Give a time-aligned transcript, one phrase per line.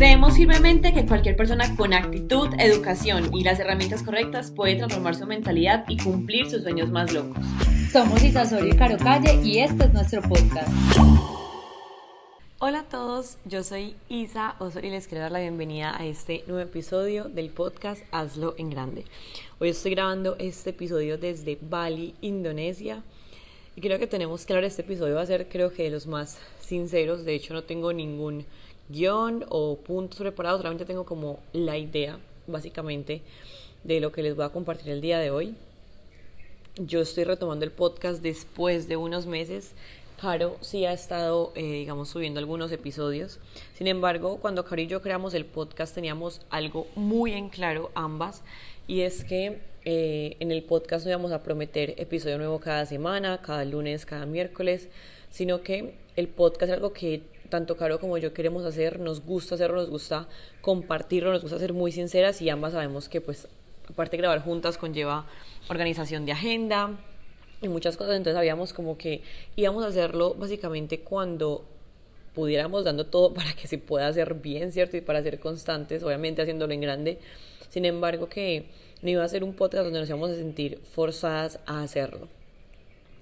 [0.00, 5.26] Creemos firmemente que cualquier persona con actitud, educación y las herramientas correctas puede transformar su
[5.26, 7.44] mentalidad y cumplir sus sueños más locos.
[7.92, 10.70] Somos Isa Soria y Caro Calle y este es nuestro podcast.
[12.60, 16.44] Hola a todos, yo soy Isa Osorio y les quiero dar la bienvenida a este
[16.46, 19.04] nuevo episodio del podcast Hazlo en Grande.
[19.58, 23.02] Hoy estoy grabando este episodio desde Bali, Indonesia.
[23.76, 26.38] Y creo que tenemos claro, este episodio va a ser creo que de los más
[26.58, 27.26] sinceros.
[27.26, 28.46] De hecho no tengo ningún
[28.90, 33.22] guion o puntos preparados, solamente tengo como la idea, básicamente,
[33.84, 35.54] de lo que les voy a compartir el día de hoy.
[36.76, 39.72] Yo estoy retomando el podcast después de unos meses.
[40.20, 43.38] Caro sí ha estado, eh, digamos, subiendo algunos episodios.
[43.74, 48.42] Sin embargo, cuando Caro y yo creamos el podcast teníamos algo muy en claro ambas
[48.86, 53.40] y es que eh, en el podcast no íbamos a prometer episodio nuevo cada semana,
[53.40, 54.88] cada lunes, cada miércoles,
[55.30, 59.56] sino que el podcast es algo que tanto Caro como yo queremos hacer, nos gusta
[59.56, 60.28] hacerlo, nos gusta
[60.60, 63.48] compartirlo, nos gusta ser muy sinceras y ambas sabemos que pues
[63.88, 65.26] aparte de grabar juntas conlleva
[65.68, 66.98] organización de agenda
[67.60, 69.22] y muchas cosas, entonces sabíamos como que
[69.56, 71.64] íbamos a hacerlo básicamente cuando
[72.34, 74.96] pudiéramos dando todo para que se pueda hacer bien, ¿cierto?
[74.96, 77.18] Y para ser constantes, obviamente haciéndolo en grande.
[77.68, 78.66] Sin embargo, que
[79.02, 82.28] no iba a ser un podcast donde nos íbamos a sentir forzadas a hacerlo.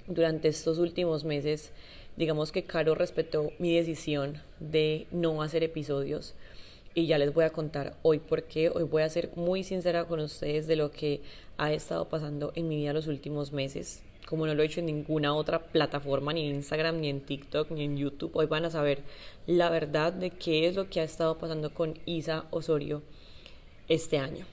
[0.07, 1.71] Durante estos últimos meses
[2.19, 6.35] digamos que Caro respetó mi decisión de no hacer episodios
[6.93, 8.71] y ya les voy a contar hoy por qué.
[8.71, 11.23] Hoy voy a ser muy sincera con ustedes de lo que
[11.59, 14.03] ha estado pasando en mi vida los últimos meses.
[14.27, 17.71] Como no lo he hecho en ninguna otra plataforma, ni en Instagram, ni en TikTok,
[17.71, 19.05] ni en YouTube, hoy van a saber
[19.47, 23.01] la verdad de qué es lo que ha estado pasando con Isa Osorio
[23.87, 24.45] este año.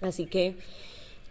[0.00, 0.54] Así que,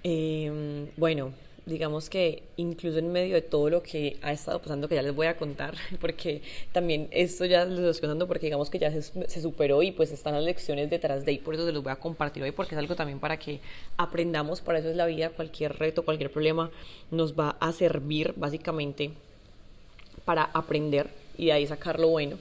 [0.04, 1.32] eh, bueno,
[1.66, 5.14] digamos que incluso en medio de todo lo que ha estado pasando, que ya les
[5.14, 9.42] voy a contar, porque también esto ya les estoy contando porque digamos que ya se,
[9.42, 11.98] superó y pues están las lecciones detrás de ahí, por eso se los voy a
[11.98, 13.60] compartir hoy, porque es algo también para que
[13.98, 16.72] aprendamos, para eso es la vida, cualquier reto, cualquier problema
[17.12, 19.12] nos va a servir básicamente
[20.26, 22.38] para aprender y de ahí sacar lo bueno.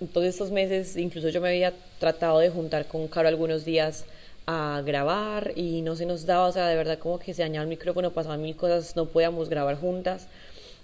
[0.00, 4.04] Entonces estos meses, incluso yo me había tratado de juntar con Caro algunos días,
[4.46, 7.62] a grabar y no se nos daba, o sea, de verdad como que se dañaba
[7.62, 10.28] el micrófono, pasaban mil cosas, no podíamos grabar juntas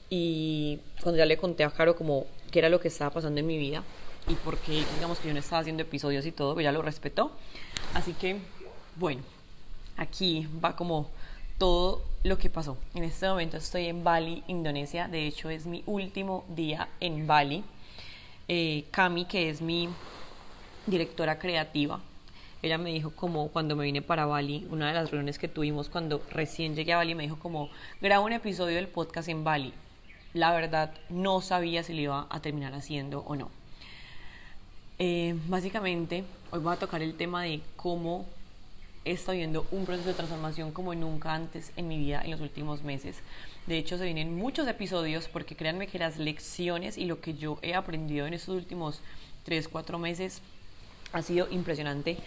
[0.09, 3.47] y cuando ya le conté a Caro como qué era lo que estaba pasando en
[3.47, 3.83] mi vida
[4.29, 7.33] y por qué digamos que yo no estaba haciendo episodios y todo, ella lo respetó,
[7.95, 8.39] así que
[8.97, 9.23] bueno,
[9.97, 11.09] aquí va como
[11.59, 12.79] todo lo que pasó.
[12.95, 17.65] En este momento estoy en Bali, Indonesia, de hecho es mi último día en Bali.
[18.49, 19.89] Eh, Cami, que es mi
[20.87, 22.01] directora creativa,
[22.63, 25.89] ella me dijo como cuando me vine para Bali, una de las reuniones que tuvimos
[25.89, 29.73] cuando recién llegué a Bali, me dijo como, graba un episodio del podcast en Bali.
[30.35, 33.51] La verdad, no sabía si lo iba a terminar haciendo o no.
[34.99, 38.27] Eh, básicamente, hoy voy a tocar el tema de cómo
[39.07, 42.41] he estado viendo un proceso de transformación como nunca antes en mi vida en los
[42.43, 43.21] últimos meses.
[43.67, 47.59] De hecho, se vienen muchos episodios porque créanme que las lecciones y lo que yo
[47.63, 49.01] he aprendido en estos últimos
[49.45, 50.43] 3, 4 meses
[51.13, 52.19] ha sido impresionante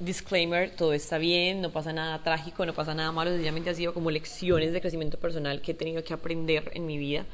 [0.00, 3.94] disclaimer, todo está bien, no pasa nada trágico, no pasa nada malo, sencillamente ha sido
[3.94, 7.26] como lecciones de crecimiento personal que he tenido que aprender en mi vida.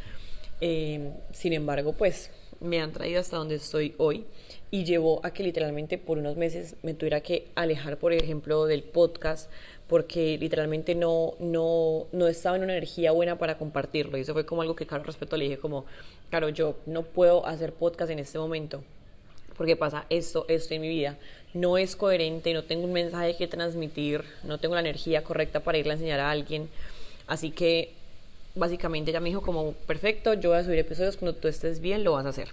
[0.60, 2.30] Eh, sin embargo, pues
[2.60, 4.24] me han traído hasta donde estoy hoy
[4.70, 8.82] y llevó a que literalmente por unos meses me tuviera que alejar, por ejemplo, del
[8.82, 9.50] podcast
[9.88, 14.16] porque literalmente no, no, no estaba en una energía buena para compartirlo.
[14.16, 15.84] Y eso fue como algo que, claro, respeto, le dije como,
[16.30, 18.82] claro, yo no puedo hacer podcast en este momento
[19.56, 21.16] porque pasa esto, esto en mi vida,
[21.52, 25.78] no es coherente, no tengo un mensaje que transmitir, no tengo la energía correcta para
[25.78, 26.68] irle a enseñar a alguien.
[27.26, 27.92] Así que
[28.54, 32.04] básicamente ella me dijo como, perfecto, yo voy a subir episodios, cuando tú estés bien
[32.04, 32.48] lo vas a hacer.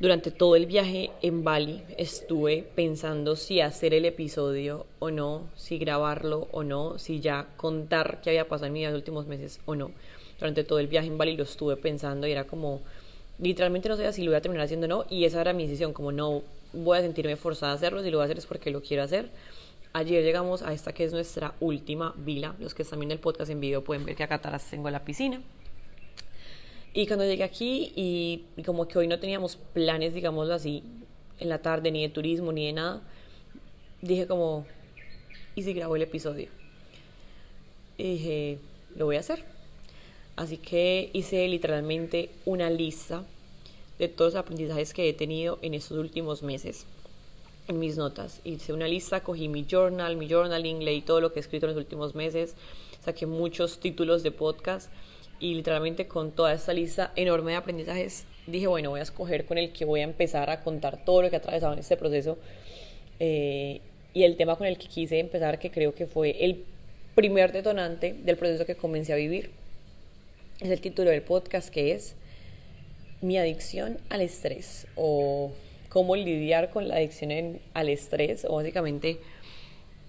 [0.00, 5.76] Durante todo el viaje en Bali estuve pensando si hacer el episodio o no, si
[5.76, 9.58] grabarlo o no, si ya contar qué había pasado en mi vida los últimos meses
[9.66, 9.90] o no.
[10.38, 12.80] Durante todo el viaje en Bali lo estuve pensando y era como,
[13.38, 15.64] literalmente no sé si lo voy a terminar haciendo o no, y esa era mi
[15.64, 16.42] decisión, como no
[16.72, 19.02] voy a sentirme forzada a hacerlo, si lo voy a hacer es porque lo quiero
[19.02, 19.30] hacer.
[19.92, 23.50] Ayer llegamos a esta que es nuestra última vila, los que están viendo el podcast
[23.50, 25.40] en video pueden ver que acá atrás tengo la piscina.
[26.92, 30.82] Y cuando llegué aquí y, como que hoy no teníamos planes, digámoslo así,
[31.38, 33.02] en la tarde, ni de turismo, ni de nada,
[34.02, 34.66] dije como,
[35.54, 36.48] ¿y si grabo el episodio?
[37.96, 38.58] Y dije,
[38.96, 39.57] lo voy a hacer
[40.38, 43.24] Así que hice literalmente una lista
[43.98, 46.86] de todos los aprendizajes que he tenido en estos últimos meses
[47.66, 48.40] en mis notas.
[48.44, 51.74] Hice una lista, cogí mi journal, mi journaling, leí todo lo que he escrito en
[51.74, 52.54] los últimos meses,
[53.04, 54.92] saqué muchos títulos de podcast
[55.40, 59.58] y literalmente con toda esta lista enorme de aprendizajes dije, bueno, voy a escoger con
[59.58, 62.38] el que voy a empezar a contar todo lo que he atravesado en este proceso.
[63.18, 63.80] Eh,
[64.14, 66.62] y el tema con el que quise empezar, que creo que fue el
[67.16, 69.50] primer detonante del proceso que comencé a vivir,
[70.60, 72.16] es el título del podcast que es
[73.20, 75.52] Mi adicción al estrés o
[75.88, 79.20] cómo lidiar con la adicción al estrés o básicamente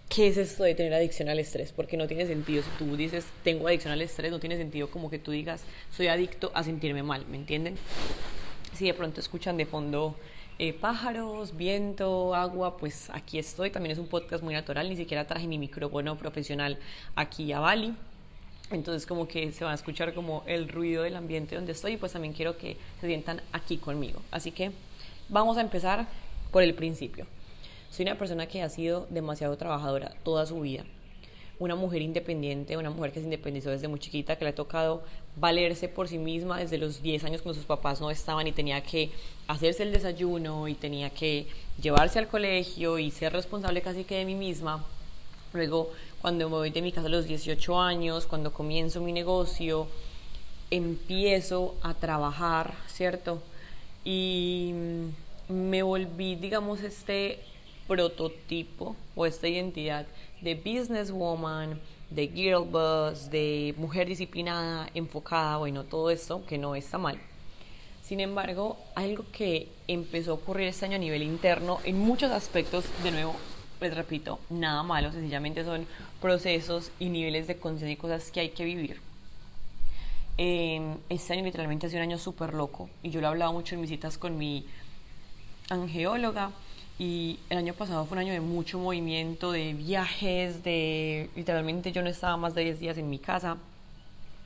[0.10, 2.64] qué es esto de tener adicción al estrés, porque no tiene sentido.
[2.64, 5.64] Si tú dices tengo adicción al estrés, no tiene sentido como que tú digas
[5.96, 7.76] soy adicto a sentirme mal, ¿me entienden?
[8.74, 10.16] Si de pronto escuchan de fondo
[10.58, 13.70] eh, pájaros, viento, agua, pues aquí estoy.
[13.70, 16.80] También es un podcast muy natural, ni siquiera traje mi micrófono profesional
[17.16, 17.94] aquí a Bali.
[18.72, 21.98] Entonces como que se va a escuchar como el ruido del ambiente donde estoy y
[21.98, 24.22] pues también quiero que se sientan aquí conmigo.
[24.32, 24.72] Así que
[25.28, 26.08] vamos a empezar
[26.52, 27.26] por el principio.
[27.90, 30.84] Soy una persona que ha sido demasiado trabajadora toda su vida.
[31.58, 35.04] Una mujer independiente, una mujer que se independizó desde muy chiquita, que le ha tocado
[35.36, 38.82] valerse por sí misma desde los 10 años cuando sus papás no estaban y tenía
[38.82, 39.10] que
[39.48, 41.48] hacerse el desayuno y tenía que
[41.82, 44.86] llevarse al colegio y ser responsable casi que de mí misma.
[45.52, 49.88] Luego, cuando me voy de mi casa a los 18 años, cuando comienzo mi negocio,
[50.72, 53.42] empiezo a trabajar, ¿cierto?
[54.04, 54.74] Y
[55.48, 57.40] me volví, digamos, este
[57.88, 60.06] prototipo o esta identidad
[60.42, 61.80] de businesswoman,
[62.10, 67.20] de girl boss, de mujer disciplinada, enfocada, bueno, todo esto que no está mal.
[68.04, 72.86] Sin embargo, algo que empezó a ocurrir este año a nivel interno en muchos aspectos,
[73.04, 73.36] de nuevo,
[73.82, 75.86] les repito, nada malo, sencillamente son
[76.22, 79.02] procesos y niveles de conciencia y cosas que hay que vivir.
[80.38, 83.52] Eh, este año literalmente ha sido un año súper loco y yo lo he hablado
[83.52, 84.66] mucho en visitas con mi
[85.70, 86.52] angeóloga
[86.98, 92.02] y el año pasado fue un año de mucho movimiento, de viajes, de literalmente yo
[92.02, 93.58] no estaba más de 10 días en mi casa,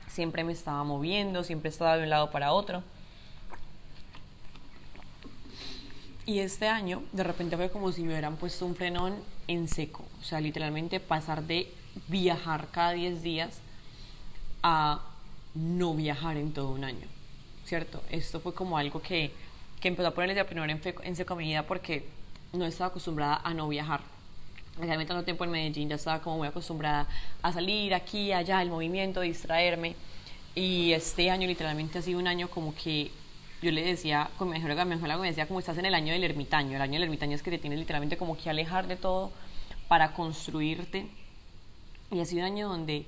[0.08, 2.82] siempre me estaba moviendo, siempre estaba de un lado para otro.
[6.26, 9.14] Y este año de repente fue como si me hubieran puesto un frenón
[9.48, 11.72] en seco, o sea, literalmente pasar de
[12.08, 13.60] viajar cada 10 días
[14.62, 15.00] a
[15.54, 17.06] no viajar en todo un año,
[17.64, 18.02] ¿cierto?
[18.10, 19.30] Esto fue como algo que,
[19.80, 22.06] que empezó a ponerle de primero en, en seco a mi vida porque
[22.52, 24.00] no estaba acostumbrada a no viajar.
[24.78, 27.06] Realmente tanto tiempo en Medellín ya estaba como muy acostumbrada
[27.42, 29.94] a salir aquí, allá, el movimiento, distraerme.
[30.54, 33.10] Y este año literalmente ha sido un año como que
[33.64, 36.76] yo le decía, con mi mejor me decía como estás en el año del ermitaño.
[36.76, 39.32] El año del ermitaño es que te tienes literalmente como que alejar de todo
[39.88, 41.06] para construirte.
[42.10, 43.06] Y ha sido un año donde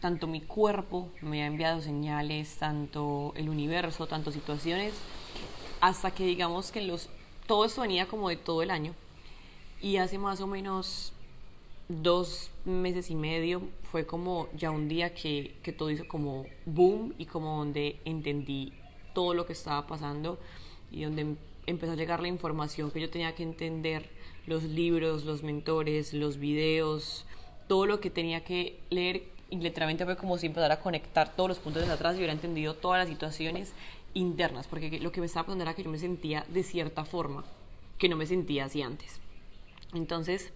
[0.00, 4.94] tanto mi cuerpo me ha enviado señales, tanto el universo, tanto situaciones,
[5.80, 7.08] hasta que digamos que los
[7.48, 8.94] todo esto venía como de todo el año.
[9.82, 11.12] Y hace más o menos
[11.88, 17.12] dos meses y medio fue como ya un día que, que todo hizo como boom
[17.18, 18.72] y como donde entendí
[19.12, 20.38] todo lo que estaba pasando
[20.90, 21.36] y donde em,
[21.66, 24.08] empezó a llegar la información que yo tenía que entender,
[24.46, 27.26] los libros, los mentores, los videos,
[27.68, 31.48] todo lo que tenía que leer y literalmente fue como si empezara a conectar todos
[31.48, 33.72] los puntos de atrás y hubiera entendido todas las situaciones
[34.14, 37.44] internas, porque lo que me estaba pasando era que yo me sentía de cierta forma
[37.98, 39.20] que no me sentía así antes.
[39.92, 40.52] Entonces,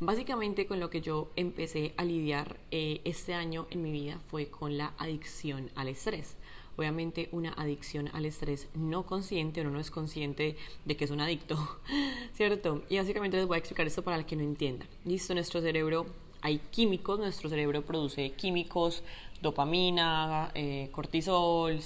[0.00, 4.48] básicamente con lo que yo empecé a lidiar eh, este año en mi vida fue
[4.48, 6.36] con la adicción al estrés.
[6.76, 11.20] Obviamente una adicción al estrés no consciente, uno no es consciente de que es un
[11.20, 11.56] adicto,
[12.34, 12.82] ¿cierto?
[12.88, 14.86] Y básicamente les voy a explicar esto para el que no entienda.
[15.04, 16.06] Listo, nuestro cerebro,
[16.40, 19.02] hay químicos, nuestro cerebro produce químicos,
[19.40, 21.78] dopamina, eh, cortisol,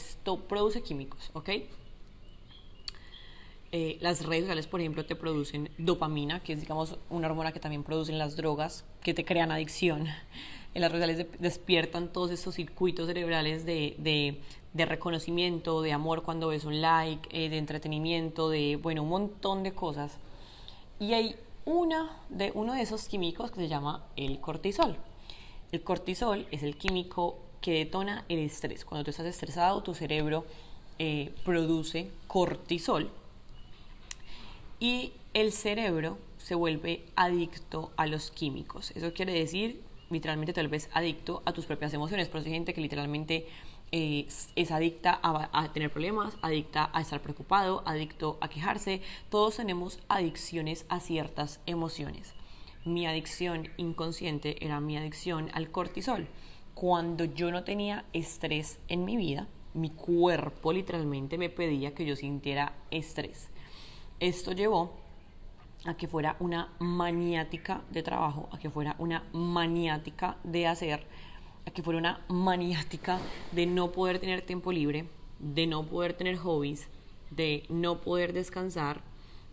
[0.48, 1.50] produce químicos, ¿ok?
[3.70, 7.60] Eh, las redes sociales, por ejemplo, te producen dopamina, que es, digamos, una hormona que
[7.60, 10.06] también producen las drogas, que te crean adicción.
[10.78, 14.40] Las redes sociales despiertan todos estos circuitos cerebrales de, de,
[14.72, 19.62] de, reconocimiento, de amor cuando ves un like, eh, de entretenimiento, de, bueno, un montón
[19.62, 20.18] de cosas.
[21.00, 24.96] Y hay una de, uno de esos químicos que se llama el cortisol.
[25.72, 28.84] El cortisol es el químico que detona el estrés.
[28.84, 30.44] Cuando tú estás estresado, tu cerebro
[30.98, 33.10] eh, produce cortisol
[34.80, 38.92] y el cerebro se vuelve adicto a los químicos.
[38.92, 42.28] Eso quiere decir, literalmente, tal vez adicto a tus propias emociones.
[42.28, 43.46] Pero hay gente que literalmente
[43.92, 49.02] eh, es adicta a, a, tener problemas, adicta a estar preocupado, adicto a quejarse.
[49.30, 52.34] Todos tenemos adicciones a ciertas emociones.
[52.84, 56.28] Mi adicción inconsciente era mi adicción al cortisol
[56.78, 62.14] cuando yo no tenía estrés en mi vida, mi cuerpo literalmente me pedía que yo
[62.14, 63.48] sintiera estrés.
[64.20, 64.92] Esto llevó
[65.84, 71.06] a que fuera una maniática de trabajo, a que fuera una maniática de hacer,
[71.66, 73.18] a que fuera una maniática
[73.52, 75.08] de no poder tener tiempo libre,
[75.38, 76.88] de no poder tener hobbies,
[77.30, 79.02] de no poder descansar,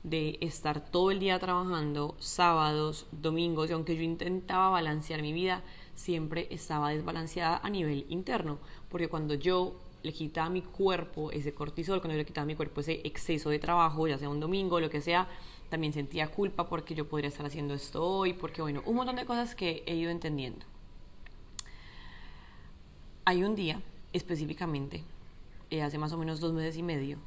[0.04, 5.64] de estar todo el día trabajando, sábados, domingos, y aunque yo intentaba balancear mi vida,
[5.96, 11.54] siempre estaba desbalanceada a nivel interno, porque cuando yo le quitaba a mi cuerpo ese
[11.54, 14.40] cortisol, cuando yo le quitaba a mi cuerpo ese exceso de trabajo, ya sea un
[14.40, 15.28] domingo, lo que sea,
[15.70, 19.26] también sentía culpa porque yo podría estar haciendo esto hoy, porque bueno, un montón de
[19.26, 20.66] cosas que he ido entendiendo.
[23.26, 23.82] Hay un día
[24.14, 25.04] específicamente,
[25.70, 27.18] eh, hace más o menos dos meses y medio,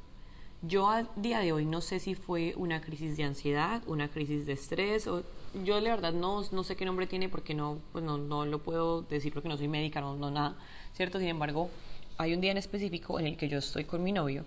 [0.61, 4.45] yo a día de hoy no sé si fue una crisis de ansiedad, una crisis
[4.45, 5.23] de estrés, o
[5.63, 8.59] yo la verdad no, no sé qué nombre tiene porque no, pues no, no lo
[8.59, 10.55] puedo decir porque no soy médica, no, no nada,
[10.93, 11.17] ¿cierto?
[11.19, 11.69] Sin embargo,
[12.17, 14.43] hay un día en específico en el que yo estoy con mi novio,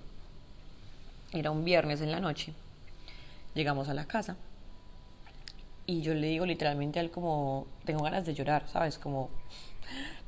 [1.33, 2.53] era un viernes en la noche,
[3.55, 4.37] llegamos a la casa
[5.87, 8.99] y yo le digo literalmente a él como, tengo ganas de llorar, ¿sabes?
[8.99, 9.31] Como,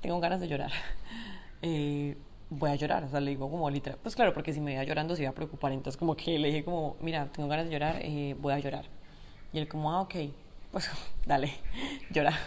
[0.00, 0.72] tengo ganas de llorar.
[1.66, 2.14] Eh,
[2.50, 4.84] voy a llorar, o sea, le digo como literal, pues claro, porque si me iba
[4.84, 7.72] llorando se iba a preocupar, entonces como que le dije como, mira, tengo ganas de
[7.72, 8.84] llorar, eh, voy a llorar.
[9.50, 10.14] Y él como, ah, ok,
[10.72, 10.90] pues
[11.24, 11.54] dale,
[12.10, 12.38] llora.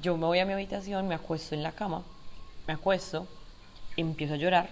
[0.00, 2.04] Yo me voy a mi habitación, me acuesto en la cama,
[2.66, 3.28] me acuesto,
[3.98, 4.70] empiezo a llorar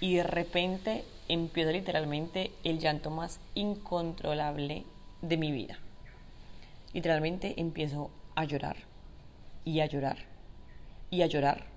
[0.00, 4.84] y de repente empiezo literalmente el llanto más incontrolable
[5.22, 5.78] de mi vida.
[6.92, 8.76] Literalmente empiezo a llorar
[9.64, 10.18] y a llorar
[11.10, 11.70] y a llorar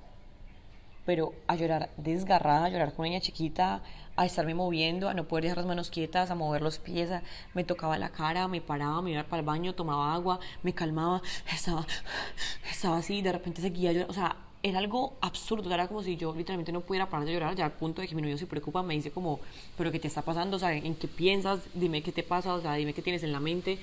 [1.06, 3.82] pero a llorar desgarrada, a llorar como niña chiquita,
[4.16, 7.10] a estarme moviendo, a no poder dejar las manos quietas, a mover los pies,
[7.54, 11.22] me tocaba la cara, me paraba, me iba para el baño, tomaba agua, me calmaba,
[11.54, 11.86] estaba,
[12.72, 16.34] estaba así, de repente seguía llorando, o sea, era algo absurdo, era como si yo
[16.34, 18.82] literalmente no pudiera parar de llorar, ya al punto de que mi novio se preocupa,
[18.82, 19.42] me dice como,
[19.78, 20.56] pero ¿qué te está pasando?
[20.56, 21.60] O sea, ¿en qué piensas?
[21.74, 23.78] Dime qué te pasa, o sea, dime qué tienes en la mente.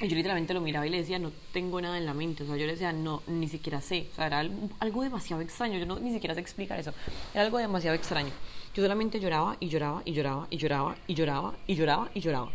[0.00, 2.44] Y yo literalmente lo miraba y le decía, no tengo nada en la mente.
[2.44, 4.08] O sea, yo le decía, no, ni siquiera sé.
[4.12, 4.40] O sea, era
[4.78, 5.78] algo, demasiado extraño.
[5.78, 6.92] Yo no, ni siquiera sé explicar eso.
[7.32, 8.30] Era algo demasiado extraño.
[8.74, 12.52] Yo solamente lloraba y lloraba y lloraba y lloraba y lloraba y lloraba y lloraba.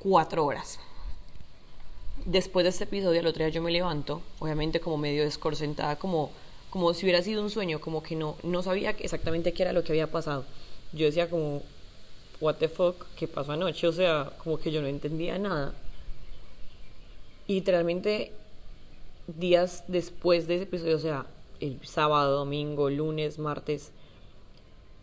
[0.00, 0.80] Cuatro horas.
[2.26, 6.30] Después de este episodio, el otro día yo me levanto, obviamente como medio descorcentada, como,
[6.68, 9.82] como si hubiera sido un sueño, como que no, no sabía exactamente qué era lo
[9.82, 10.44] que había pasado.
[10.92, 11.62] Yo decía como,
[12.40, 13.86] what the fuck, ¿qué pasó anoche?
[13.86, 15.74] O sea, como que yo no entendía nada
[17.50, 18.30] y literalmente
[19.26, 21.26] días después de ese episodio, o sea,
[21.58, 23.90] el sábado, domingo, lunes, martes,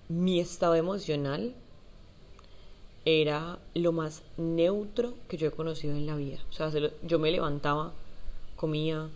[0.08, 1.54] mi estado emocional
[3.08, 6.40] era lo más neutro que yo he conocido en la vida.
[6.50, 6.70] O sea,
[7.04, 7.94] yo me levantaba,
[8.58, 9.08] comía,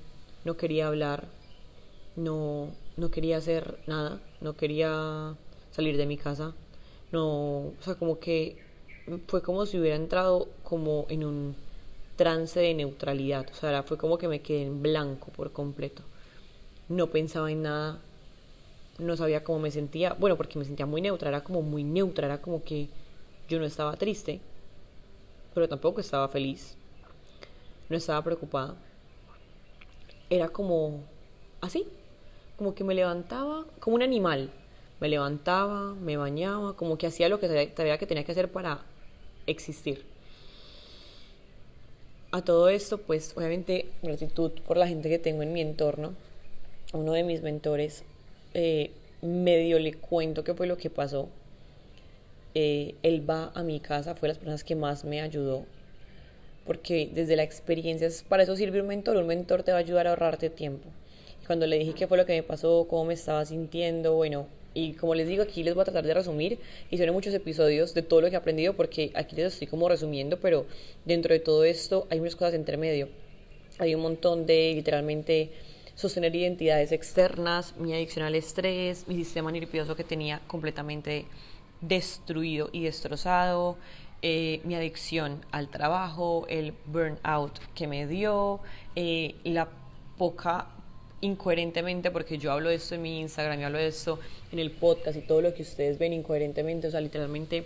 [0.45, 1.27] no quería hablar,
[2.15, 5.35] no, no quería hacer nada, no quería
[5.71, 6.53] salir de mi casa,
[7.11, 8.57] no, o sea, como que
[9.27, 11.55] fue como si hubiera entrado como en un
[12.15, 13.45] trance de neutralidad.
[13.51, 16.03] O sea, fue como que me quedé en blanco por completo.
[16.87, 17.99] No pensaba en nada,
[18.99, 20.13] no sabía cómo me sentía.
[20.13, 22.87] Bueno, porque me sentía muy neutra, era como muy neutra, era como que
[23.51, 24.39] yo no estaba triste,
[25.53, 26.75] pero tampoco estaba feliz.
[27.89, 28.75] No estaba preocupada.
[30.29, 31.03] Era como
[31.59, 31.85] así,
[32.57, 34.49] como que me levantaba como un animal.
[34.99, 38.85] Me levantaba, me bañaba, como que hacía lo que sabía que tenía que hacer para
[39.47, 40.05] existir
[42.31, 46.13] a todo esto, pues obviamente gratitud por la gente que tengo en mi entorno.
[46.93, 48.03] Uno de mis mentores
[48.53, 48.91] eh,
[49.21, 51.29] medio le cuento qué fue lo que pasó.
[52.53, 55.65] Eh, él va a mi casa, fue las personas que más me ayudó.
[56.65, 59.17] Porque desde la experiencia, para eso sirve un mentor.
[59.17, 60.87] Un mentor te va a ayudar a ahorrarte tiempo.
[61.41, 64.47] Y cuando le dije qué fue lo que me pasó, cómo me estaba sintiendo, bueno,
[64.73, 66.59] y como les digo, aquí les voy a tratar de resumir
[66.95, 70.39] son muchos episodios de todo lo que he aprendido porque aquí les estoy como resumiendo,
[70.39, 70.65] pero
[71.03, 73.09] dentro de todo esto hay muchas cosas entre medio.
[73.79, 75.49] Hay un montón de literalmente
[75.95, 81.25] sostener identidades externas, mi adicción al estrés, mi sistema nervioso que tenía completamente
[81.81, 83.77] destruido y destrozado,
[84.21, 88.59] eh, mi adicción al trabajo, el burnout que me dio,
[88.95, 89.67] eh, la
[90.17, 90.67] poca
[91.21, 94.19] incoherentemente, porque yo hablo de esto en mi Instagram, yo hablo de esto
[94.51, 97.65] en el podcast y todo lo que ustedes ven incoherentemente, o sea, literalmente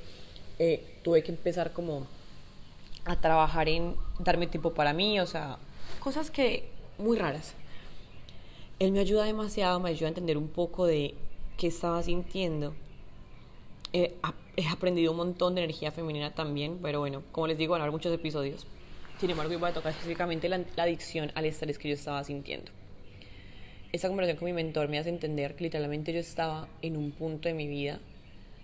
[0.59, 2.07] eh, tuve que empezar como
[3.03, 5.57] a trabajar en darme tiempo para mí, o sea,
[5.99, 7.53] cosas que muy raras.
[8.79, 11.15] Él me ayuda demasiado, me ayuda a entender un poco de
[11.57, 12.73] qué estaba sintiendo.
[14.03, 17.83] He aprendido un montón de energía femenina también, pero bueno, como les digo, van a
[17.85, 18.67] haber muchos episodios.
[19.19, 22.71] Sin embargo, voy a tocar específicamente la adicción al estrés que yo estaba sintiendo
[23.95, 27.47] esa conversación con mi mentor me hace entender que literalmente yo estaba en un punto
[27.47, 27.99] de mi vida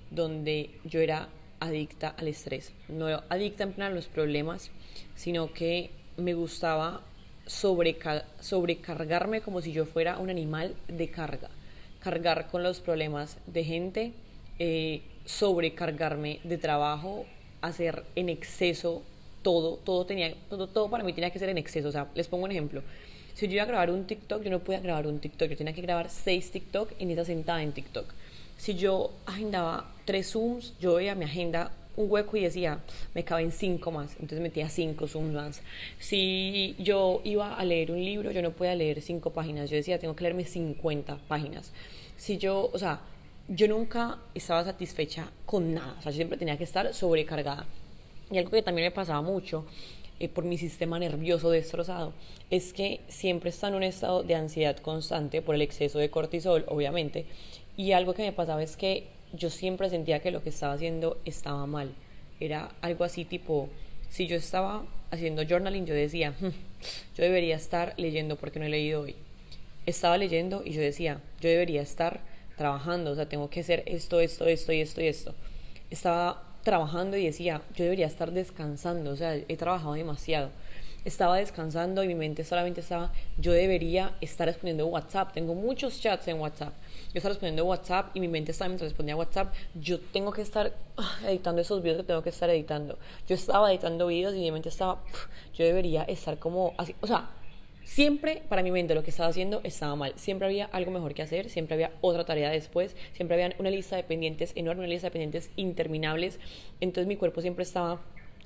[0.10, 1.30] donde yo era
[1.62, 2.74] adicta al estrés.
[2.90, 4.72] No adicta en plan a los problemas,
[5.16, 7.02] sino que me gustaba
[7.46, 11.50] sobrecargarme como si yo fuera un animal de carga.
[12.02, 14.14] Cargar con los problemas de gente,
[14.60, 17.26] eh, sobrecargarme de trabajo,
[17.62, 19.04] hacer en exceso
[19.42, 21.90] todo, todo tenía, todo, todo para mí tenía que ser en exceso.
[21.90, 22.84] O sea, les pongo un ejemplo.
[23.34, 25.74] Si yo iba a grabar un TikTok, yo no podía grabar un TikTok, yo tenía
[25.74, 28.06] que grabar seis TikTok en esa sentada en TikTok.
[28.58, 32.80] Si yo agendaba tres Zooms, yo veía mi agenda un hueco y decía,
[33.14, 35.62] me caben cinco más, entonces metía cinco Zooms más.
[36.00, 40.00] Si yo iba a leer un libro, yo no podía leer cinco páginas, yo decía,
[40.00, 41.72] tengo que leerme 50 páginas.
[42.18, 43.02] Si yo, o sea,
[43.54, 47.66] yo nunca estaba satisfecha con nada, o sea, yo siempre tenía que estar sobrecargada.
[48.32, 49.66] Y algo que también me pasaba mucho
[50.22, 52.14] eh, por mi sistema nervioso destrozado
[52.50, 56.64] es que siempre está en un estado de ansiedad constante por el exceso de cortisol,
[56.70, 57.26] obviamente.
[57.76, 61.18] Y algo que me pasaba es que yo siempre sentía que lo que estaba haciendo
[61.26, 61.92] estaba mal.
[62.40, 63.68] Era algo así tipo,
[64.10, 68.70] si yo estaba haciendo journaling, yo decía, hmm, yo debería estar leyendo porque no he
[68.70, 69.16] leído hoy.
[69.86, 72.31] Estaba leyendo y yo decía, yo debería estar
[72.62, 75.34] trabajando, o sea, tengo que hacer esto, esto, esto y esto y esto.
[75.90, 80.50] Estaba trabajando y decía, yo debería estar descansando, o sea, he trabajado demasiado.
[81.04, 86.28] Estaba descansando y mi mente solamente estaba, yo debería estar respondiendo WhatsApp, tengo muchos chats
[86.28, 86.74] en WhatsApp.
[87.12, 90.72] Yo estaba respondiendo WhatsApp y mi mente estaba mientras respondía WhatsApp, yo tengo que estar
[90.98, 93.00] ah, editando esos videos que tengo que estar editando.
[93.28, 95.02] Yo estaba editando videos y mi mente estaba,
[95.56, 97.28] yo debería estar como así, o sea,
[97.84, 100.14] Siempre para mi mente lo que estaba haciendo estaba mal.
[100.16, 103.96] Siempre había algo mejor que hacer, siempre había otra tarea después, siempre había una lista
[103.96, 106.40] de pendientes enorme, una lista de pendientes interminables.
[106.80, 108.02] Entonces mi cuerpo siempre estaba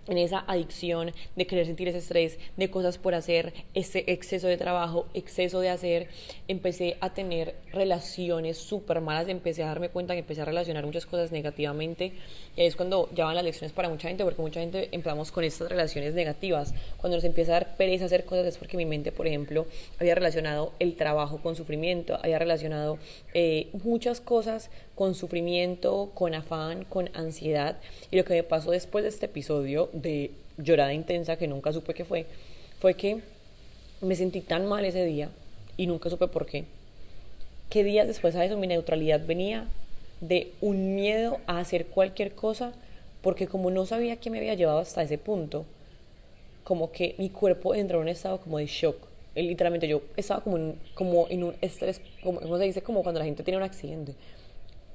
[0.07, 4.57] en esa adicción de querer sentir ese estrés, de cosas por hacer, ese exceso de
[4.57, 6.07] trabajo, exceso de hacer,
[6.47, 11.05] empecé a tener relaciones súper malas, empecé a darme cuenta que empecé a relacionar muchas
[11.05, 12.13] cosas negativamente.
[12.55, 15.31] Y ahí es cuando ya van las lecciones para mucha gente, porque mucha gente empezamos
[15.31, 18.85] con estas relaciones negativas, cuando nos empieza a dar pereza hacer cosas es porque mi
[18.85, 19.65] mente, por ejemplo,
[19.99, 22.97] había relacionado el trabajo con sufrimiento, había relacionado
[23.33, 27.77] eh, muchas cosas con sufrimiento, con afán, con ansiedad.
[28.11, 31.93] Y lo que me pasó después de este episodio de llorada intensa, que nunca supe
[31.93, 32.25] qué fue,
[32.79, 33.21] fue que
[34.01, 35.29] me sentí tan mal ese día
[35.77, 36.65] y nunca supe por qué.
[37.69, 39.67] Que días después a eso mi neutralidad venía
[40.21, 42.73] de un miedo a hacer cualquier cosa,
[43.21, 45.65] porque como no sabía qué me había llevado hasta ese punto,
[46.63, 48.95] como que mi cuerpo entró en un estado como de shock.
[49.35, 53.25] Literalmente yo estaba como en, como en un estrés, como se dice, como cuando la
[53.25, 54.15] gente tiene un accidente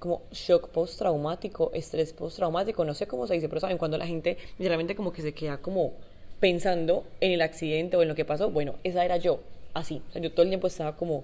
[0.00, 4.38] como shock postraumático, estrés postraumático, no sé cómo se dice, pero saben, cuando la gente
[4.58, 5.92] literalmente como que se queda como
[6.40, 9.40] pensando en el accidente o en lo que pasó, bueno, esa era yo,
[9.74, 11.22] así, o sea, yo todo el tiempo estaba como,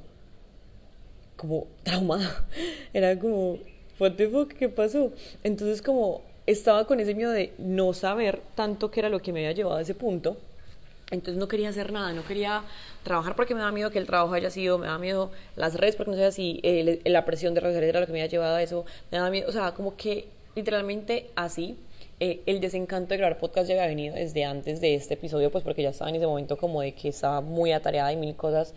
[1.36, 2.46] como traumada,
[2.92, 3.58] era como,
[3.98, 5.10] what the fuck, ¿qué pasó?
[5.42, 9.40] Entonces como estaba con ese miedo de no saber tanto qué era lo que me
[9.40, 10.36] había llevado a ese punto,
[11.10, 12.62] entonces no quería hacer nada, no quería
[13.04, 15.94] trabajar porque me da miedo que el trabajo haya sido, me da miedo las redes
[15.94, 18.56] porque no sé si eh, la presión de redes era lo que me había llevado
[18.56, 21.76] a eso, me da miedo, o sea, como que literalmente así.
[22.18, 25.62] Eh, el desencanto de grabar podcast ya había venido desde antes de este episodio, pues
[25.62, 28.72] porque ya estaba en ese momento como de que estaba muy atareada y mil cosas.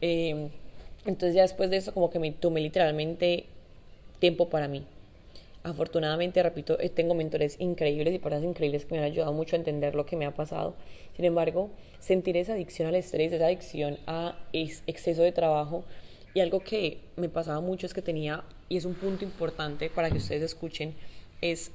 [0.00, 0.48] Eh,
[1.06, 3.46] entonces ya después de eso como que me tomé literalmente
[4.18, 4.84] tiempo para mí.
[5.64, 9.94] Afortunadamente, repito, tengo mentores increíbles y personas increíbles que me han ayudado mucho a entender
[9.94, 10.74] lo que me ha pasado.
[11.16, 15.84] Sin embargo, sentir esa adicción al estrés, esa adicción a exceso de trabajo
[16.34, 20.10] y algo que me pasaba mucho es que tenía, y es un punto importante para
[20.10, 20.94] que ustedes escuchen,
[21.40, 21.70] es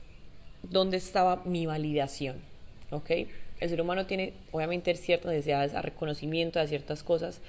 [0.61, 2.37] dónde estaba mi validación.
[2.91, 3.09] ¿Ok?
[3.59, 7.41] El ser humano tiene obviamente ciertas necesidades a reconocimiento de ciertas cosas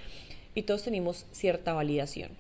[0.55, 2.31] y todos tenemos cierta validación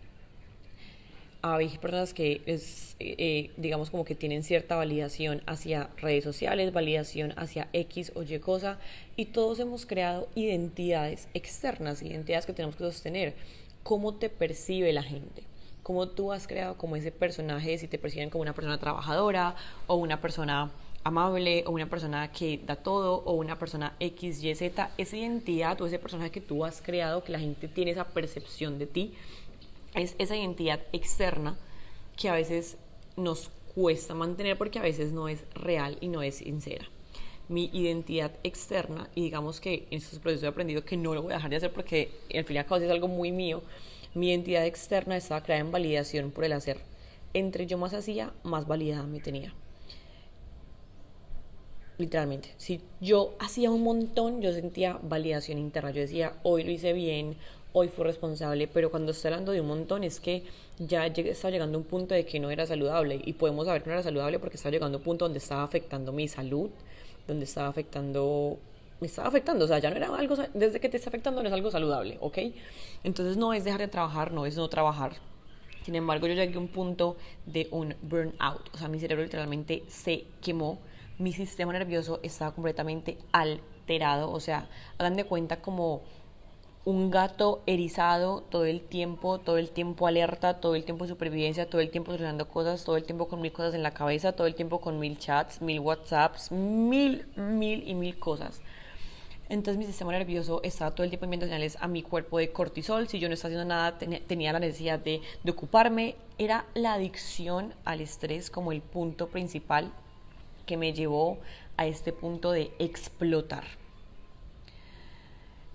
[1.42, 7.33] hay personas que es, eh, digamos como que tienen cierta validación hacia redes sociales, validación
[7.37, 8.79] hacia X o Y cosa,
[9.16, 13.35] y todos hemos creado identidades externas, identidades que tenemos que sostener.
[13.83, 15.44] ¿Cómo te percibe la gente?
[15.83, 19.96] ¿Cómo tú has creado como ese personaje, si te perciben como una persona trabajadora o
[19.96, 20.70] una persona
[21.05, 25.81] amable o una persona que da todo o una persona X, Y, Z, esa identidad
[25.81, 29.14] o ese personaje que tú has creado, que la gente tiene esa percepción de ti,
[29.94, 31.59] es esa identidad externa
[32.16, 32.76] que a veces
[33.16, 36.87] nos cuesta mantener porque a veces no es real y no es sincera.
[37.48, 41.33] Mi identidad externa, y digamos que en estos procesos he aprendido que no lo voy
[41.33, 43.62] a dejar de hacer porque al fin y al cabo es algo muy mío,
[44.14, 46.79] mi identidad externa estaba creada en validación por el hacer.
[47.33, 49.55] Entre yo más hacía, más validada me tenía.
[51.98, 52.55] Literalmente.
[52.57, 55.90] Si yo hacía un montón, yo sentía validación interna.
[55.90, 57.37] Yo decía, hoy lo hice bien,
[57.72, 60.44] hoy fue responsable, pero cuando estoy hablando de un montón es que
[60.78, 63.88] ya estaba llegando a un punto de que no era saludable y podemos saber que
[63.88, 66.70] no era saludable porque estaba llegando a un punto donde estaba afectando mi salud,
[67.26, 68.59] donde estaba afectando,
[69.00, 71.48] me estaba afectando, o sea, ya no era algo, desde que te está afectando no
[71.48, 72.38] es algo saludable, ¿ok?
[73.04, 75.12] Entonces no es dejar de trabajar, no es no trabajar,
[75.85, 79.83] Sin embargo, yo llegué a un punto de un burnout, o sea, mi cerebro literalmente
[79.88, 80.78] se quemó,
[81.18, 86.02] mi sistema nervioso estaba completamente alterado, o sea, hagan de cuenta como
[86.85, 91.81] un gato erizado todo el tiempo, todo el tiempo alerta, todo el tiempo supervivencia, todo
[91.81, 94.55] el tiempo solucionando cosas, todo el tiempo con mil cosas en la cabeza, todo el
[94.55, 98.62] tiempo con mil chats, mil WhatsApps, mil, mil y mil cosas.
[99.51, 103.09] Entonces mi sistema nervioso estaba todo el tiempo enviando señales a mi cuerpo de cortisol.
[103.09, 106.14] Si yo no estaba haciendo nada, tenía la necesidad de, de ocuparme.
[106.38, 109.93] Era la adicción al estrés como el punto principal
[110.66, 111.38] que me llevó
[111.77, 113.64] a este punto de explotar.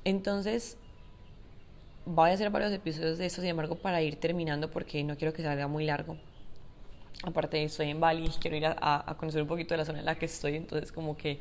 [0.06, 0.78] Entonces,
[2.06, 5.34] voy a hacer varios episodios de eso, sin embargo, para ir terminando, porque no quiero
[5.34, 6.18] que salga muy largo.
[7.24, 10.06] Aparte, estoy en Bali, quiero ir a, a, conocer un poquito de la zona en
[10.06, 11.40] la que estoy, entonces como que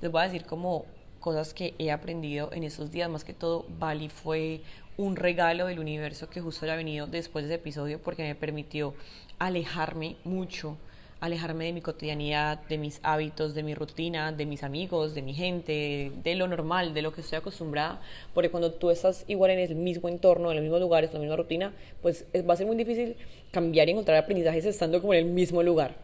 [0.00, 0.84] les voy a decir como
[1.18, 4.60] cosas que he aprendido en esos días, más que todo Bali fue
[4.96, 8.94] un regalo del universo que justo ha venido después de ese episodio porque me permitió
[9.38, 10.76] alejarme mucho
[11.24, 15.32] alejarme de mi cotidianidad, de mis hábitos, de mi rutina, de mis amigos, de mi
[15.32, 18.00] gente, de lo normal, de lo que estoy acostumbrada,
[18.34, 21.20] porque cuando tú estás igual en el mismo entorno, en los mismos lugares, en la
[21.20, 23.16] misma rutina, pues va a ser muy difícil
[23.50, 25.96] cambiar y encontrar aprendizajes estando como en el mismo lugar.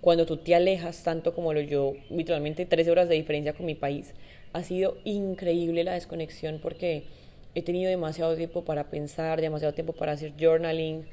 [0.00, 3.74] Cuando tú te alejas tanto como lo yo, literalmente 13 horas de diferencia con mi
[3.74, 4.12] país,
[4.52, 7.04] ha sido increíble la desconexión porque
[7.54, 11.06] he tenido demasiado tiempo para pensar, demasiado tiempo para hacer journaling,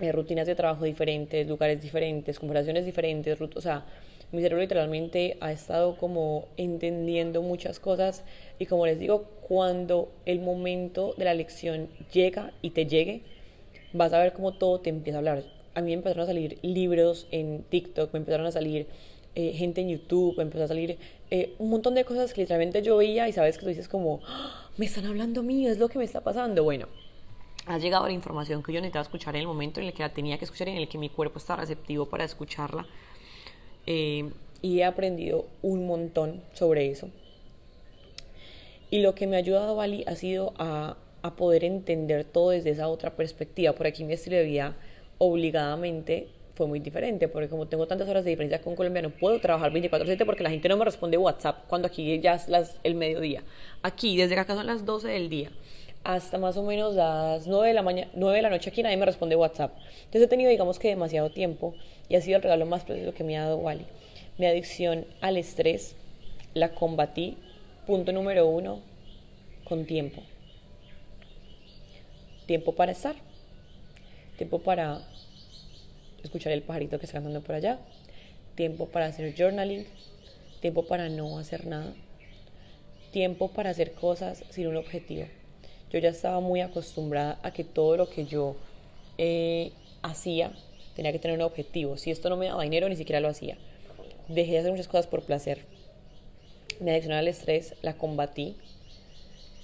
[0.00, 3.84] eh, rutinas de trabajo diferentes, lugares diferentes, conversaciones diferentes, o sea,
[4.32, 8.24] mi cerebro literalmente ha estado como entendiendo muchas cosas
[8.58, 13.20] y como les digo, cuando el momento de la lección llega y te llegue,
[13.92, 15.44] vas a ver cómo todo te empieza a hablar.
[15.74, 18.86] A mí me empezaron a salir libros en TikTok, me empezaron a salir
[19.34, 20.98] eh, gente en YouTube, me empezó a salir
[21.30, 24.20] eh, un montón de cosas que literalmente yo veía y sabes que tú dices como,
[24.26, 24.70] ¡Ah!
[24.76, 26.64] me están hablando mío, es lo que me está pasando.
[26.64, 26.88] Bueno,
[27.66, 30.12] ha llegado la información que yo necesitaba escuchar en el momento en el que la
[30.12, 32.86] tenía que escuchar y en el que mi cuerpo está receptivo para escucharla.
[33.86, 37.10] Eh, y he aprendido un montón sobre eso.
[38.90, 42.70] Y lo que me ha ayudado Bali ha sido a, a poder entender todo desde
[42.70, 43.72] esa otra perspectiva.
[43.72, 44.76] Por aquí mi estilo de vida
[45.18, 49.40] obligadamente fue muy diferente, porque como tengo tantas horas de diferencia con Colombia, no puedo
[49.40, 52.94] trabajar 24/7 porque la gente no me responde WhatsApp cuando aquí ya es las, el
[52.94, 53.42] mediodía.
[53.82, 55.50] Aquí, desde acá son las 12 del día
[56.04, 58.96] hasta más o menos las 9 de la, mañana, 9 de la noche aquí nadie
[58.96, 59.72] me responde WhatsApp.
[60.04, 61.74] Entonces he tenido, digamos que demasiado tiempo
[62.08, 63.86] y ha sido el regalo más precioso que me ha dado Wally.
[64.38, 65.94] Mi adicción al estrés
[66.54, 67.36] la combatí,
[67.86, 68.80] punto número uno,
[69.64, 70.22] con tiempo.
[72.46, 73.14] Tiempo para estar,
[74.36, 75.00] tiempo para
[76.24, 77.78] escuchar el pajarito que está cantando por allá,
[78.56, 79.86] tiempo para hacer journaling,
[80.60, 81.94] tiempo para no hacer nada,
[83.12, 85.26] tiempo para hacer cosas sin un objetivo
[85.92, 88.56] yo ya estaba muy acostumbrada a que todo lo que yo
[89.18, 90.52] eh, hacía
[90.96, 91.98] tenía que tener un objetivo.
[91.98, 93.58] Si esto no me daba dinero, ni siquiera lo hacía.
[94.28, 95.66] Dejé de hacer muchas cosas por placer.
[96.80, 98.56] Mi adicción al estrés la combatí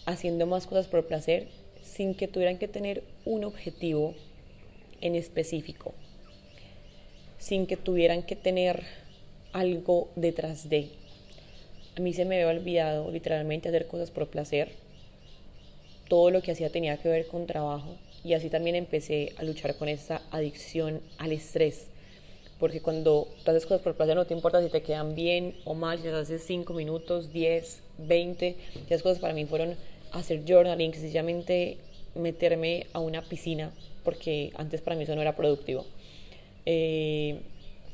[0.05, 1.49] haciendo más cosas por placer
[1.83, 4.15] sin que tuvieran que tener un objetivo
[5.01, 5.95] en específico,
[7.39, 8.83] sin que tuvieran que tener
[9.53, 10.91] algo detrás de.
[11.97, 14.88] A mí se me había olvidado literalmente hacer cosas por placer
[16.09, 19.77] todo lo que hacía tenía que ver con trabajo y así también empecé a luchar
[19.77, 21.89] con esa adicción al estrés.
[22.59, 25.75] Porque cuando tú haces cosas por placer no te importa si te quedan bien o
[25.75, 28.57] mal, si las haces 5 minutos, 10, 20.
[28.87, 29.77] Esas cosas para mí fueron
[30.11, 31.79] hacer journaling, sencillamente
[32.15, 33.71] meterme a una piscina,
[34.03, 35.87] porque antes para mí eso no era productivo.
[36.67, 37.41] Eh,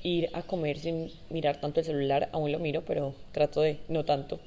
[0.02, 4.04] ir a comer sin mirar tanto el celular, aún lo miro, pero trato de no
[4.04, 4.40] tanto.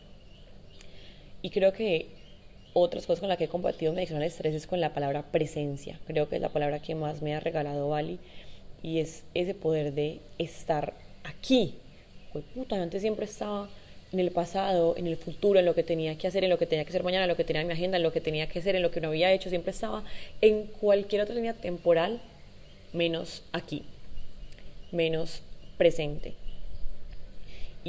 [1.43, 2.07] Y creo que
[2.79, 5.23] otras cosas con las que he combatido mi adicción al estrés es con la palabra
[5.23, 5.99] presencia.
[6.05, 8.19] Creo que es la palabra que más me ha regalado Bali
[8.83, 11.73] y es ese poder de estar aquí.
[12.31, 13.67] Pues puta, antes siempre estaba
[14.13, 16.67] en el pasado, en el futuro, en lo que tenía que hacer, en lo que
[16.67, 18.47] tenía que hacer mañana, en lo que tenía en mi agenda, en lo que tenía
[18.47, 20.03] que hacer, en lo que no había hecho, siempre estaba
[20.41, 22.21] en cualquier otra línea temporal
[22.93, 23.83] menos aquí,
[24.91, 25.41] menos
[25.77, 26.35] presente.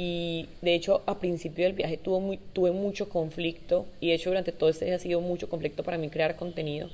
[0.01, 4.29] Y de hecho, a principio del viaje tuve, muy, tuve mucho conflicto y de hecho
[4.29, 6.89] durante todo este día ha sido mucho conflicto para mí crear contenido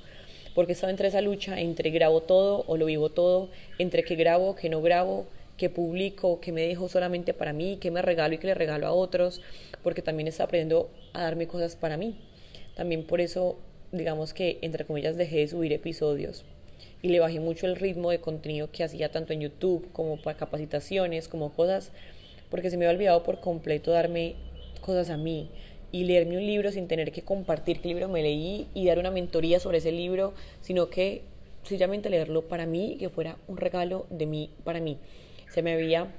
[0.55, 4.55] porque estaba entre esa lucha entre grabo todo o lo vivo todo, entre que grabo,
[4.55, 8.37] que no grabo, que publico, que me dejo solamente para mí, que me regalo y
[8.39, 9.39] que le regalo a otros,
[9.83, 12.17] porque también está aprendiendo a darme cosas para mí.
[12.75, 13.55] También por eso,
[13.91, 16.43] digamos que, entre comillas, dejé de subir episodios
[17.03, 20.37] y le bajé mucho el ritmo de contenido que hacía tanto en YouTube como para
[20.37, 21.91] capacitaciones, como cosas
[22.49, 24.35] porque se me había olvidado por completo darme
[24.81, 25.49] cosas a mí
[25.91, 29.11] y leerme un libro sin tener que compartir qué libro me leí y dar una
[29.11, 31.21] mentoría sobre ese libro, sino que
[31.63, 34.97] sencillamente leerlo para mí, que fuera un regalo de mí para mí.
[35.49, 36.11] Se me había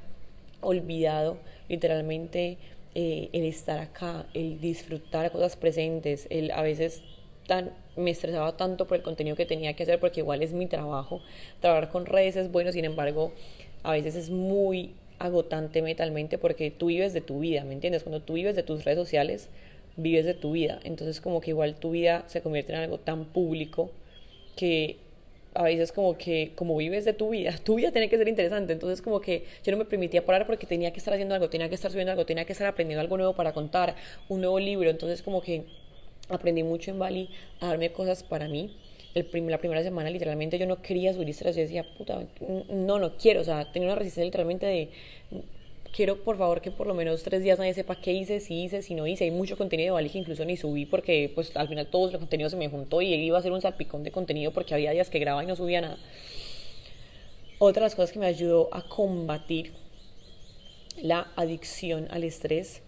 [0.61, 2.59] olvidado literalmente
[2.95, 7.03] eh, el estar acá, el disfrutar cosas presentes, el a veces
[7.47, 10.67] tan, me estresaba tanto por el contenido que tenía que hacer porque igual es mi
[10.67, 11.21] trabajo.
[11.61, 13.33] Trabajar con redes es bueno, sin embargo,
[13.83, 18.03] a veces es muy agotante mentalmente porque tú vives de tu vida, ¿me entiendes?
[18.03, 19.49] Cuando tú vives de tus redes sociales,
[19.97, 20.81] vives de tu vida.
[20.85, 23.91] Entonces como que igual tu vida se convierte en algo tan público
[24.57, 24.97] que
[25.55, 28.73] a veces como que como vives de tu vida, tu vida tiene que ser interesante.
[28.73, 31.69] Entonces como que yo no me permitía parar porque tenía que estar haciendo algo, tenía
[31.69, 33.97] que estar subiendo algo, tenía que estar aprendiendo algo nuevo para contar,
[34.29, 34.91] un nuevo libro.
[34.91, 35.65] Entonces como que
[36.29, 38.77] aprendí mucho en Bali a darme cosas para mí.
[39.17, 42.23] La primera semana literalmente yo no quería subir historias, yo decía, puta,
[42.69, 44.91] no, no quiero, o sea, tenía una resistencia literalmente de,
[45.97, 48.83] quiero por favor que por lo menos tres días nadie sepa qué hice, si hice,
[48.83, 49.25] si no hice.
[49.25, 52.19] Hay mucho contenido de Bali que incluso ni subí porque pues al final todo el
[52.19, 55.09] contenido se me juntó y iba a ser un salpicón de contenido porque había días
[55.09, 55.97] que grababa y no subía nada.
[57.59, 59.73] Otra de las cosas que me ayudó a combatir
[61.01, 62.83] la adicción al estrés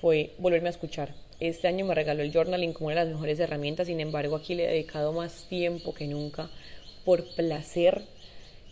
[0.00, 1.14] fue volverme a escuchar.
[1.42, 4.54] Este año me regaló el journaling como una de las mejores herramientas, sin embargo aquí
[4.54, 6.48] le he dedicado más tiempo que nunca
[7.04, 8.02] por placer,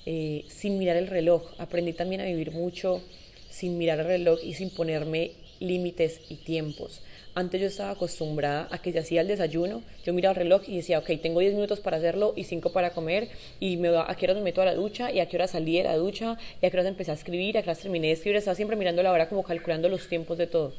[0.06, 1.50] eh, sin mirar el reloj.
[1.58, 3.02] Aprendí también a vivir mucho
[3.50, 7.02] sin mirar el reloj y sin ponerme límites y tiempos.
[7.34, 10.76] Antes yo estaba acostumbrada a que se hacía el desayuno, yo miraba el reloj y
[10.76, 14.26] decía, ok, tengo 10 minutos para hacerlo y 5 para comer, y me, a qué
[14.26, 16.66] hora me meto a la ducha, y a qué hora salí de la ducha, y
[16.66, 19.02] a qué hora empecé a escribir, a qué hora terminé de escribir, estaba siempre mirando
[19.02, 20.72] la hora como calculando los tiempos de todo.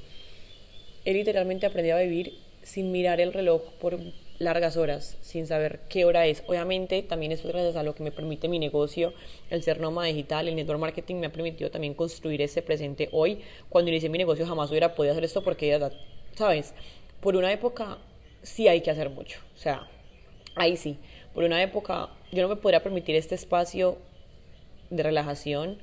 [1.06, 4.00] He literalmente aprendido a vivir sin mirar el reloj por
[4.42, 6.44] largas horas sin saber qué hora es.
[6.48, 9.14] Obviamente también es gracias a lo que me permite mi negocio,
[9.50, 13.40] el ser nómada digital, el network marketing me ha permitido también construir ese presente hoy.
[13.70, 15.80] Cuando inicié mi negocio jamás hubiera podido hacer esto porque,
[16.36, 16.74] ¿sabes?
[17.20, 18.00] Por una época
[18.42, 19.40] sí hay que hacer mucho.
[19.56, 19.88] O sea,
[20.56, 20.98] ahí sí.
[21.34, 23.98] Por una época yo no me podría permitir este espacio
[24.90, 25.78] de relajación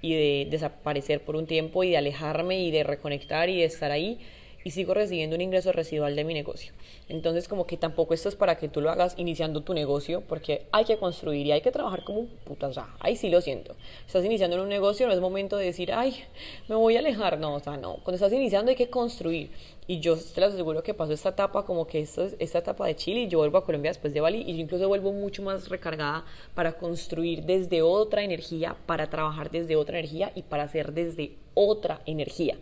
[0.00, 3.90] y de desaparecer por un tiempo y de alejarme y de reconectar y de estar
[3.90, 4.18] ahí
[4.64, 6.72] y sigo recibiendo un ingreso residual de mi negocio.
[7.08, 10.66] Entonces, como que tampoco esto es para que tú lo hagas iniciando tu negocio, porque
[10.72, 12.68] hay que construir y hay que trabajar como un puta.
[12.68, 13.76] O sea, ahí sí lo siento.
[14.06, 16.24] Estás iniciando en un negocio, no es momento de decir, ay,
[16.66, 17.38] me voy a alejar.
[17.38, 17.96] No, o sea, no.
[17.96, 19.50] Cuando estás iniciando hay que construir.
[19.86, 22.96] Y yo te lo aseguro que pasó esta etapa, como que esto esta etapa de
[22.96, 25.68] Chile, y yo vuelvo a Colombia después de Bali, y yo incluso vuelvo mucho más
[25.68, 26.24] recargada
[26.54, 32.00] para construir desde otra energía, para trabajar desde otra energía y para hacer desde otra
[32.06, 32.56] energía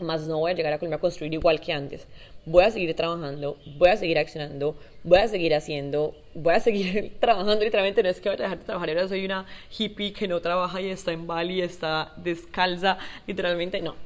[0.00, 2.06] más no voy a llegar a Colombia a construir igual que antes.
[2.44, 7.16] Voy a seguir trabajando, voy a seguir accionando, voy a seguir haciendo, voy a seguir
[7.20, 7.62] trabajando.
[7.62, 10.40] Literalmente no es que voy a dejar de trabajar, ahora soy una hippie que no
[10.40, 13.96] trabaja y está en Bali, está descalza, literalmente no.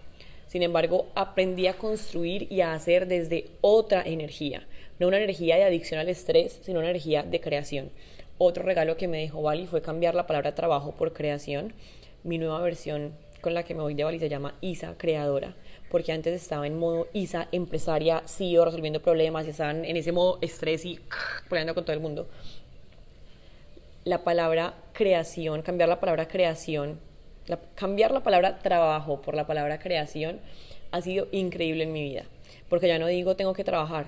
[0.46, 4.66] Sin embargo, aprendí a construir y a hacer desde otra energía,
[4.98, 7.90] no una energía de adicción al estrés, sino una energía de creación.
[8.38, 11.72] Otro regalo que me dejó Bali fue cambiar la palabra trabajo por creación.
[12.22, 15.54] Mi nueva versión con la que me voy de Bali se llama Isa Creadora
[15.92, 20.38] porque antes estaba en modo ISA, empresaria, CEO, resolviendo problemas, y estaban en ese modo
[20.40, 20.98] estrés y
[21.50, 22.26] peleando con todo el mundo.
[24.04, 26.98] La palabra creación, cambiar la palabra creación,
[27.74, 30.40] cambiar la palabra trabajo por la palabra creación
[30.92, 32.24] ha sido increíble en mi vida,
[32.70, 34.06] porque ya no digo tengo que trabajar,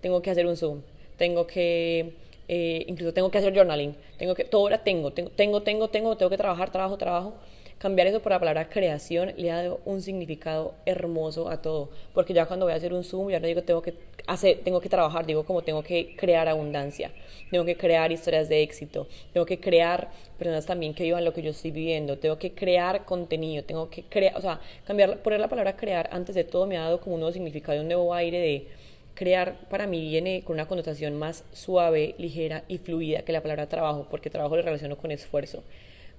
[0.00, 0.80] tengo que hacer un Zoom,
[1.18, 2.14] tengo que
[2.48, 6.16] eh, incluso tengo que hacer journaling, tengo que, todo ahora tengo, tengo, tengo, tengo, tengo,
[6.16, 7.34] tengo que trabajar, trabajo, trabajo
[7.78, 12.32] cambiar eso por la palabra creación le ha dado un significado hermoso a todo, porque
[12.32, 13.94] ya cuando voy a hacer un Zoom, ya no digo tengo que
[14.26, 17.10] hacer, tengo que trabajar, digo como tengo que crear abundancia,
[17.50, 21.42] tengo que crear historias de éxito, tengo que crear personas también que vivan lo que
[21.42, 25.48] yo estoy viviendo, tengo que crear contenido, tengo que crear, o sea, cambiar, poner la
[25.48, 28.38] palabra crear antes de todo me ha dado como un nuevo significado, un nuevo aire
[28.38, 28.66] de
[29.14, 33.66] crear para mí viene con una connotación más suave, ligera y fluida que la palabra
[33.66, 35.62] trabajo, porque trabajo lo relaciono con esfuerzo.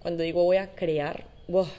[0.02, 1.26] Cuando digo voy a crear,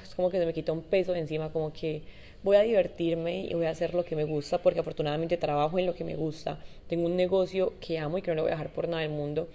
[0.02, 2.02] es como que se me quita un peso de encima, como que
[2.42, 5.86] voy a divertirme y voy a hacer lo que me gusta, porque afortunadamente trabajo en
[5.86, 6.58] lo que me gusta.
[6.88, 9.10] Tengo un negocio que amo y que no lo voy a dejar por nada del
[9.10, 9.48] mundo.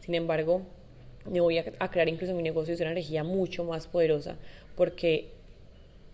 [0.00, 0.62] Sin embargo,
[1.30, 4.36] me voy a, crear incluso mi negocio de una energía mucho más poderosa,
[4.76, 5.28] porque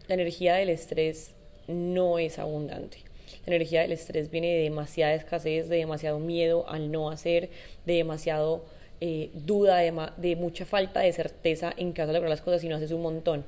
[0.08, 1.32] la energía del estrés
[1.68, 2.98] no es abundante.
[3.46, 7.50] La energía del estrés viene de demasiada escasez, de demasiado miedo al no hacer,
[7.86, 8.64] de demasiado
[9.00, 12.76] eh, duda, de, mucha falta de certeza en vas a lograr las cosas y no
[12.76, 13.44] haces un montón.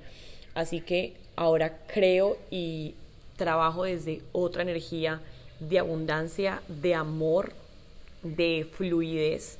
[0.54, 2.94] Así que ahora creo y
[3.36, 5.20] trabajo desde otra energía
[5.60, 7.52] de abundancia, de amor,
[8.22, 9.58] de fluidez.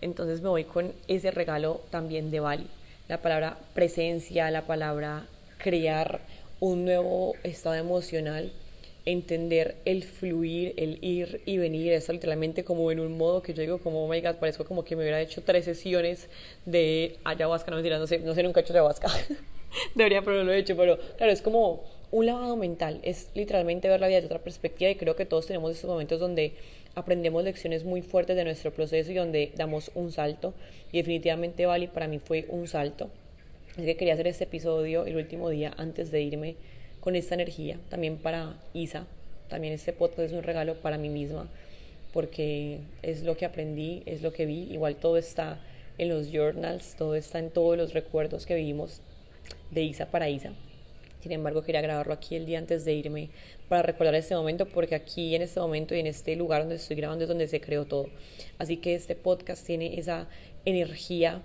[0.00, 2.66] Entonces me voy con ese regalo también de Bali.
[3.08, 5.26] La palabra presencia, la palabra
[5.58, 6.20] crear
[6.60, 8.52] un nuevo estado emocional
[9.06, 13.62] entender el fluir, el ir y venir, eso literalmente como en un modo que yo
[13.62, 16.28] digo como, oh my god, parezco como que me hubiera hecho tres sesiones
[16.66, 19.08] de ayahuasca, no mentira, no sé, no sé nunca he hecho ayahuasca,
[19.94, 23.88] debería, pero no lo he hecho, pero claro, es como un lavado mental, es literalmente
[23.88, 26.54] ver la vida de otra perspectiva y creo que todos tenemos estos momentos donde
[26.96, 30.52] aprendemos lecciones muy fuertes de nuestro proceso y donde damos un salto
[30.90, 33.10] y definitivamente Bali para mí fue un salto.
[33.76, 36.56] Es que quería hacer este episodio el último día antes de irme
[37.06, 39.06] con esta energía, también para Isa,
[39.48, 41.48] también este podcast es un regalo para mí misma
[42.12, 45.60] porque es lo que aprendí, es lo que vi, igual todo está
[45.98, 49.02] en los journals, todo está en todos los recuerdos que vivimos
[49.70, 50.50] de Isa para Isa.
[51.20, 53.30] Sin embargo, quería grabarlo aquí el día antes de irme
[53.68, 56.96] para recordar este momento, porque aquí en este momento y en este lugar donde estoy
[56.96, 58.08] grabando es donde se creó todo.
[58.58, 60.26] Así que este podcast tiene esa
[60.64, 61.44] energía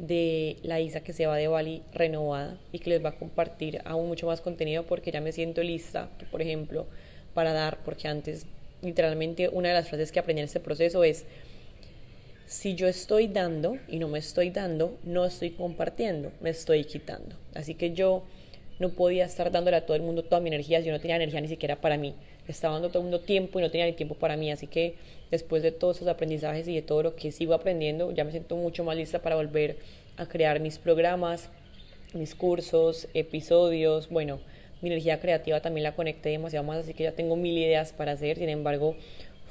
[0.00, 3.82] de la Isa que se va de Bali renovada y que les va a compartir
[3.84, 6.86] aún mucho más contenido porque ya me siento lista, por ejemplo,
[7.34, 8.46] para dar, porque antes
[8.80, 11.26] literalmente una de las frases que aprendí en este proceso es,
[12.46, 17.36] si yo estoy dando y no me estoy dando, no estoy compartiendo, me estoy quitando.
[17.54, 18.24] Así que yo
[18.78, 21.42] no podía estar dándole a todo el mundo toda mi energía yo no tenía energía
[21.42, 22.14] ni siquiera para mí.
[22.48, 24.50] Estaba dando todo el mundo tiempo y no tenía ni tiempo para mí.
[24.50, 24.94] Así que
[25.30, 28.56] después de todos esos aprendizajes y de todo lo que sigo aprendiendo, ya me siento
[28.56, 29.78] mucho más lista para volver
[30.16, 31.50] a crear mis programas,
[32.14, 34.08] mis cursos, episodios.
[34.08, 34.40] Bueno,
[34.82, 38.12] mi energía creativa también la conecté demasiado más, así que ya tengo mil ideas para
[38.12, 38.38] hacer.
[38.38, 38.96] Sin embargo,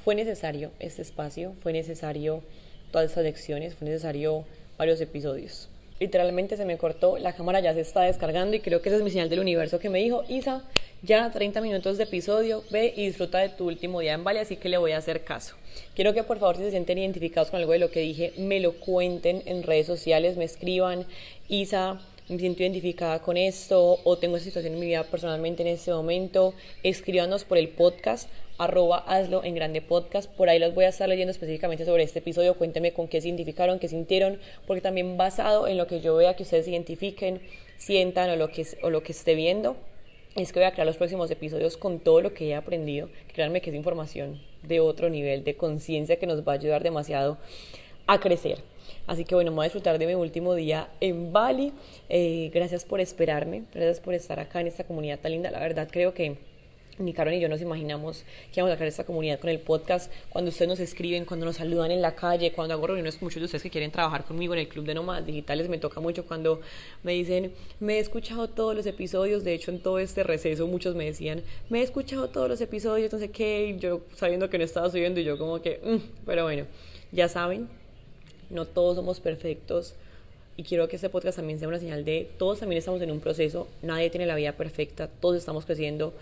[0.04, 2.44] fue necesario este espacio, fue necesario
[2.92, 4.46] todas estas lecciones, fue necesario
[4.78, 8.90] varios episodios literalmente se me cortó, la cámara ya se está descargando y creo que
[8.90, 10.64] esa es mi señal del universo que me dijo, Isa,
[11.02, 14.58] ya 30 minutos de episodio, ve y disfruta de tu último día en Bali, así
[14.58, 15.56] que le voy a hacer caso.
[15.96, 18.60] Quiero que por favor si se sienten identificados con algo de lo que dije, me
[18.60, 21.06] lo cuenten en redes sociales, me escriban,
[21.48, 25.70] Isa, me siento identificada con esto o tengo esa situación en mi vida personalmente en
[25.70, 30.30] este momento, escríbanos por el podcast arroba hazlo en grande podcast.
[30.30, 32.56] Por ahí los voy a estar leyendo específicamente sobre este episodio.
[32.56, 36.36] Cuéntenme con qué se identificaron, qué sintieron, porque también basado en lo que yo vea
[36.36, 37.42] que ustedes identifiquen,
[37.78, 39.78] sientan o lo que, o lo que esté viendo,
[40.44, 43.10] es que voy a crear los próximos episodios con todo lo que he aprendido.
[43.34, 47.38] Créanme que es información de otro nivel de conciencia que nos va a ayudar demasiado
[48.08, 48.64] a crecer.
[49.08, 51.74] Así que bueno, me voy a disfrutar de mi último día en Bali.
[52.10, 55.52] Eh, gracias por esperarme, gracias por estar acá en esta comunidad tan linda.
[55.52, 56.38] La verdad creo que
[57.00, 60.12] ni Karen ni yo nos imaginamos que vamos a crear esta comunidad con el podcast.
[60.30, 63.40] Cuando ustedes nos escriben, cuando nos saludan en la calle, cuando hago reuniones con muchos
[63.40, 66.26] de ustedes que quieren trabajar conmigo en el Club de Nómadas Digitales, me toca mucho
[66.26, 66.60] cuando
[67.04, 69.44] me dicen, me he escuchado todos los episodios.
[69.44, 73.12] De hecho, en todo este receso, muchos me decían, me he escuchado todos los episodios,
[73.12, 73.78] no sé qué.
[73.80, 76.66] yo sabiendo que no estaba subiendo, y yo, como que, mm", pero bueno,
[77.12, 77.70] ya saben,
[78.50, 79.96] no todos somos perfectos.
[80.58, 83.22] Y quiero que este podcast también sea una señal de todos también estamos en un
[83.22, 86.14] proceso, nadie tiene la vida perfecta, todos estamos creciendo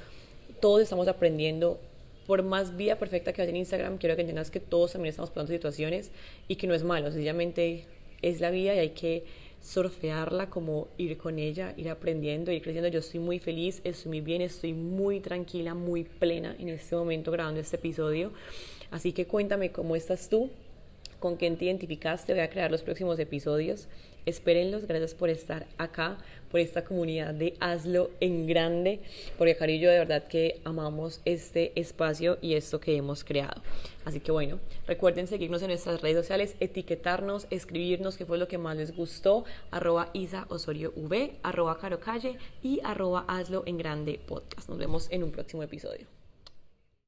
[0.60, 1.80] todos estamos aprendiendo.
[2.26, 5.30] Por más vida perfecta que haya en Instagram, quiero que entiendas que todos también estamos
[5.30, 6.12] pasando situaciones
[6.50, 7.86] y que no es malo, sencillamente
[8.22, 9.24] es la vida y hay que
[9.62, 12.90] surfearla, como ir con ella, ir aprendiendo, ir creciendo.
[12.90, 17.32] Yo estoy muy feliz, estoy muy bien, estoy muy tranquila, muy plena en este momento
[17.32, 18.32] grabando este episodio.
[18.92, 20.50] Así que cuéntame cómo estás tú,
[21.20, 22.34] con quién te identificaste.
[22.34, 23.88] Voy a crear los próximos episodios.
[24.26, 24.88] Espérenlos.
[24.88, 26.18] Gracias por estar acá
[26.50, 29.02] por esta comunidad de Hazlo en Grande,
[29.38, 33.62] porque Cari yo de verdad que amamos este espacio y esto que hemos creado.
[34.06, 38.58] Así que bueno, recuerden seguirnos en nuestras redes sociales, etiquetarnos, escribirnos qué fue lo que
[38.58, 42.00] más les gustó, arroba Isa Osorio V, arroba Caro
[42.64, 44.70] y arroba Hazlo en Grande Podcast.
[44.70, 46.17] Nos vemos en un próximo episodio.